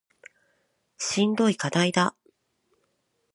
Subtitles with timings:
[0.97, 2.15] しんどい課題だ